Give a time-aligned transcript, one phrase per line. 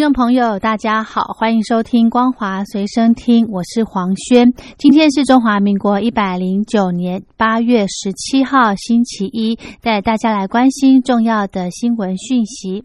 [0.00, 4.50] 听众朋友，大家好，欢迎收听《光华随身听》，我是黄轩。
[4.78, 12.82] 今天是中华民国一百零九年八月十七号，星期一，带大家来关心重要的新闻讯息。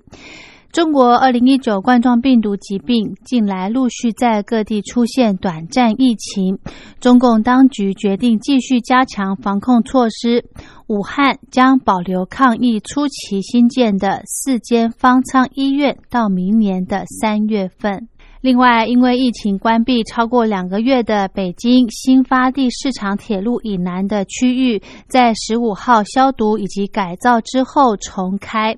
[0.76, 6.60] 中国二零一九冠状病毒疾病近来陆续在各地出现短暂疫情，
[7.00, 10.44] 中共当局决定继续加强防控措施。
[10.88, 18.10] 武汉将保留抗疫初期新建的四间方舱医院到明年的三月份。
[18.42, 28.76] 另外，因为疫情关闭超过两个月的北京新发地市场铁路以南的区域，在十五号消毒以及改造之后重开。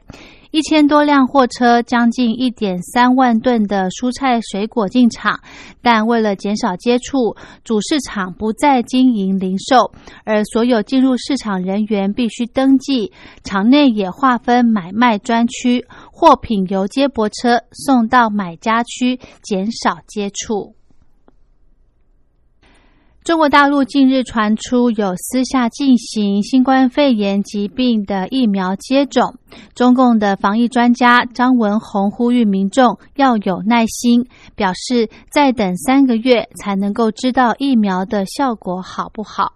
[0.58, 5.40] 一千多辆货车，将近一点三万吨的蔬菜水果进场，
[5.84, 9.92] 但为了减少接触，主市场不再经营零售，
[10.26, 13.14] 而所有进入市场人员必须登记。
[13.44, 20.77] 场内也划分买卖专区，货品由接驳车送到买家区，减少接触。
[23.28, 29.36] 中国大陆近日传出有私下进行新冠肺炎疾病的疫苗接种，
[29.76, 39.52] 中共的防疫专家张文宏呼吁民众要有耐心，表示再等三个月才能够知道疫苗的效果好不好。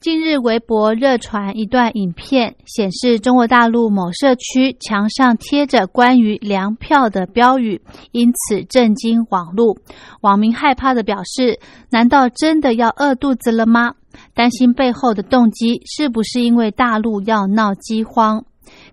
[0.00, 9.76] 近日，微博热传一段影片，显示中国大陆某社区墙上贴着关于粮票的标语，因此震惊网络。
[10.22, 11.60] 网民害怕的表示
[11.92, 13.92] ：“难道真的要饿肚子了吗？”
[14.32, 18.46] 担心背后的动机是不是因为大陆要闹饥荒？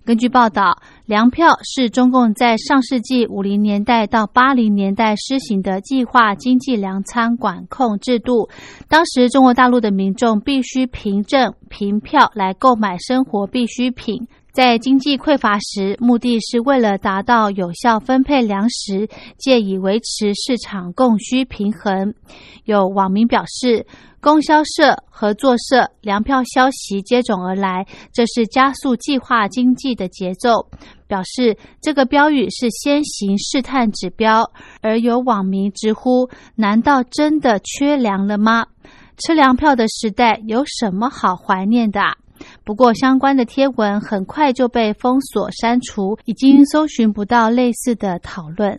[0.06, 8.50] 根据报道，粮票是中共在上世纪五零年代到八零年代施行的计划经济粮仓管控制度。
[8.88, 14.28] 当时，中国大陆的民众必须凭证、凭票来购买生活必需品。
[14.54, 19.08] 在经济匮乏时，目的是为了达到有效分配粮食，
[19.38, 22.14] 借以维持市场供需平衡。
[22.64, 23.86] 有网民表示。
[24.28, 30.68] 供销社、合作社粮票消息接踵而来，这是加速计划经济的节奏。
[31.08, 34.52] 表示这个标语是先行试探指标，
[34.82, 38.66] 而有网民直呼：难道真的缺粮了吗？
[39.16, 42.02] 吃粮票的时代有什么好怀念的？
[42.66, 48.78] 不过相关的贴文很快就被封锁删除，已经搜寻不到类似的讨论。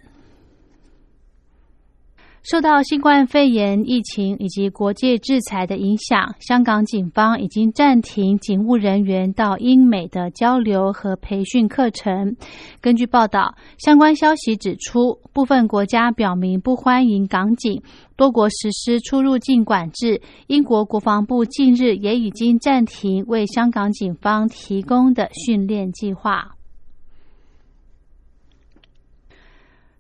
[2.51, 12.35] 受到新冠肺炎疫情以及国际制裁的影响，香港警方已经暂停警务人员到英美的交流和培训课程。
[12.81, 17.83] 根据报道，相关消息指出，部分国家表明不欢迎港警，
[18.17, 20.23] 多国实施出入境管制。
[20.47, 26.55] 英国国防部近日也已经暂停为香港警方提供的训练计划。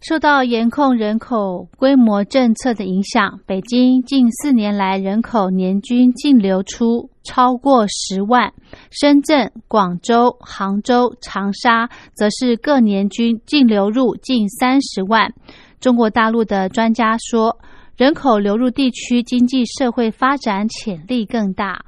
[0.00, 8.52] 受到严控人口规模政策的影响，北京近四年来人口年均净流出超过十万，
[8.92, 15.34] 深圳、广州、杭州、长沙则是各年均净流入近三十万。
[15.80, 17.58] 中国大陆的专家说，
[17.96, 21.84] 人口流入地区经济社会发展潜力更大。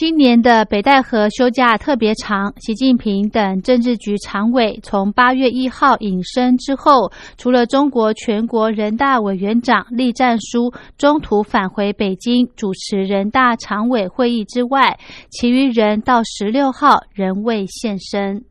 [0.00, 18.46] 今年的北戴河休假特别长，习近平等政治局常委从八月一号隐身之后，除了中国全国人大委员长栗战书中途返回北京主持人大常委会议之外，其余人到十六号仍未现身。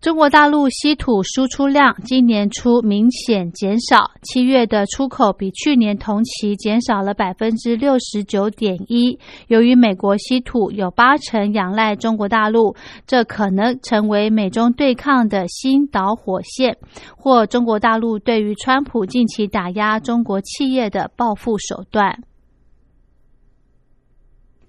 [0.00, 9.18] 中国大陆稀土输出量今年初明显减少，七月的出口比去年同期减少了百分之六十九点一。
[9.48, 12.76] 由于美国稀土有八成仰赖中国大陆，
[13.08, 16.76] 这可能成为美中对抗的新导火线，
[17.16, 22.22] 或中国大陆对于川普近期打压中国企业的报复手段。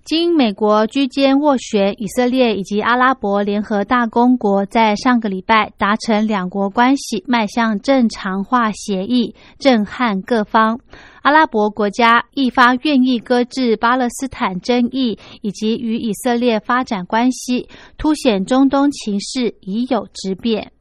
[0.09, 10.79] 经美国居间斡旋，以色列以及阿拉伯联合大公国在上个礼拜达成两国关系迈向正常化协议，震撼各方。
[11.21, 17.69] 阿拉伯国家一发愿意搁置巴勒斯坦争议以及与以色列发展关系，
[17.99, 20.71] 凸显中东情势已有质变。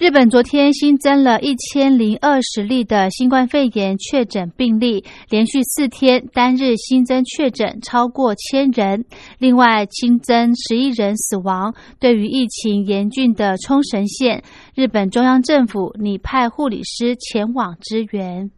[0.00, 9.04] 日本昨天新增了一千零二十例的新冠肺炎确诊病例，连续四天单日新增确诊超过千人。
[9.36, 11.74] 另外新增十一人死亡。
[11.98, 14.42] 对于疫情严峻的冲绳县，
[14.74, 18.50] 日本中央政府拟派护理师前往支援。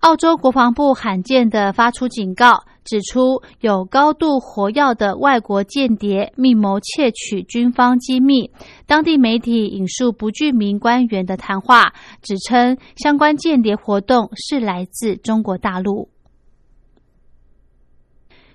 [0.00, 2.64] 澳洲国防部罕见的发出警告。
[2.86, 8.50] 指出有高度活跃的外国间谍密谋窃取军方机密。
[8.86, 11.92] 当地媒体引述不具名官员的谈话，
[12.22, 16.08] 指称相关间谍活动是来自中国大陆。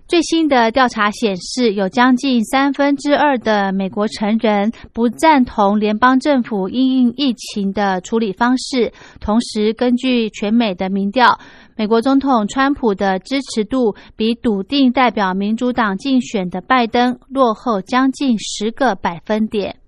[0.08, 8.92] 最新的调查显示，有将近三分之二的美国成人不赞同联邦政府因应疫情的处理方式。
[9.22, 11.40] 同时，根据全美的民调。
[11.82, 19.81] 美国总统川普的支持度比笃定代表民主党竞选的拜登落后将近十个百分点。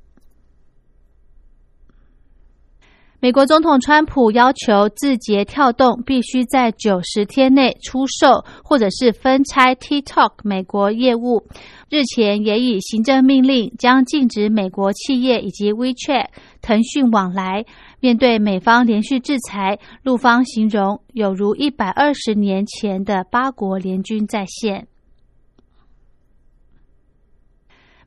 [3.24, 11.42] 美国总统川普要求字节跳动必须在九十天内出售或者是分拆 TikTok 美国业务。
[11.90, 16.25] 日前也以行政命令将禁止美国企业以及 WeChat、
[16.62, 17.64] 腾讯往来。
[18.02, 24.88] 面对美方连续制裁，陆方形容有如一百二十年前的八国联军再现。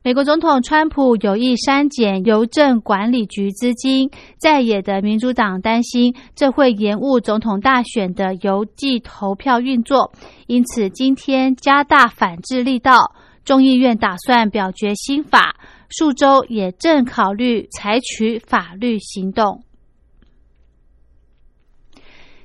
[0.03, 10.13] 美国总统川普有意删减邮政管理局资金，在野的民主党担心这会延误总统大选的邮寄投票运作，
[10.45, 13.13] 因此今天加大反制力道。
[13.43, 15.55] 众议院打算表决新法，
[15.89, 19.63] 数州也正考虑采取法律行动。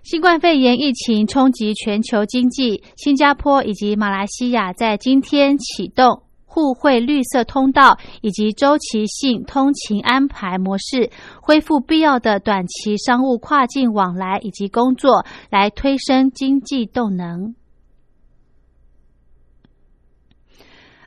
[0.04, 6.22] 新冠肺炎疫情冲击全球经济，新加坡以及马来西亚在今天启动
[6.52, 11.10] 互惠绿色通道以及周期性通勤安排模式，
[11.40, 17.54] 恢复必要的短期商务跨境往来以及工作，来推升经济动能。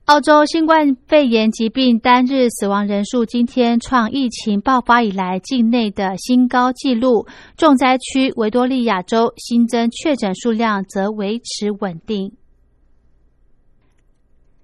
[0.06, 12.32] 澳洲新冠肺炎疾病单日死亡人数今天创疫情爆发以来境内的新高纪录，重灾区维多利亚州新增确诊数量则维持稳定。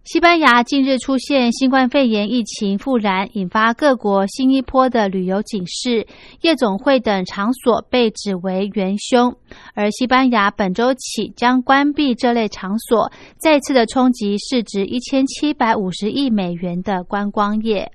[0.03, 6.07] 西班牙近日出现新冠肺炎疫情复燃，引发各国新一波的旅游警示，
[6.41, 9.35] 夜总会等场所被指为元凶。
[9.75, 17.91] 而西班牙本周起将关闭这类场所，再次的冲击市值一千七百五十亿美元的观光业。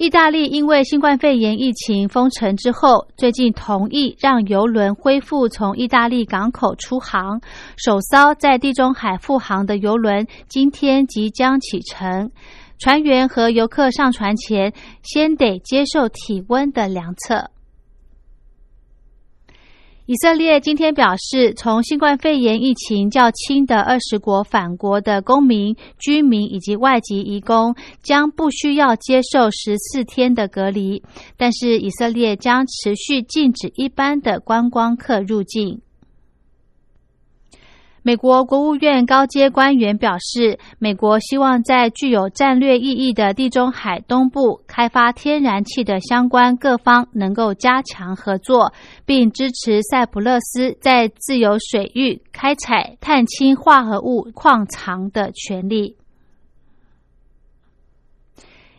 [0.00, 7.38] 意大利因为新冠肺炎疫情封城之后，最近同意让游轮恢复从意大利港口出航。
[7.76, 12.30] 首艘在地中海复航的游轮今天即将启程，
[12.78, 17.50] 船员和游客上船前先得接受体温的量测。
[20.10, 31.00] 以色列今天表示，从新冠肺炎疫情较轻的二十国返国的公民、居民以及外籍移工将不需要接受十四天的隔离，
[31.36, 35.80] 但是以色列将持续禁止一般的观光客入境。
[38.02, 48.72] 美国国务院高阶官员表示，美国希望在具有战略意义的地中海东部开发天然气的相关各方能够加强合作，
[49.04, 55.96] 并支持塞浦路斯在自由水域开采碳氢化合物矿藏的权利。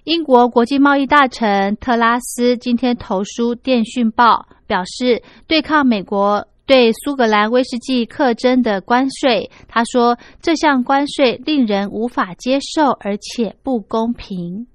[0.03, 4.33] 英国国际贸易大臣特拉斯今天投书《电讯报》，
[4.65, 6.47] 表示对抗美国。
[6.65, 14.67] 对苏格兰威士忌课征的关税，他说这项关税令人无法接受，而且不公平。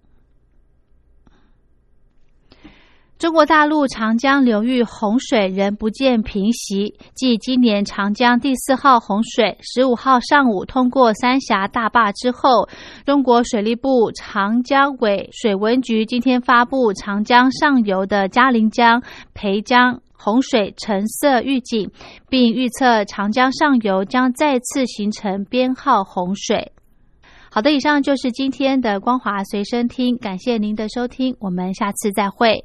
[3.18, 12.68] 中国大陆长江流域洪水仍不见平息，继今年长江第四号洪水十五号上午通过三峡大坝之后，
[13.06, 19.02] 中国水利部长江委水文局今天发布长江上游的嘉陵江、
[19.32, 20.02] 裴江。
[20.26, 21.88] 洪水橙色预警，
[22.28, 26.72] 并预测长江上游将再次形成编号洪水。
[27.48, 32.64] 好的，以上就是今天的光华随身听，感谢您的收听，我们下次再会。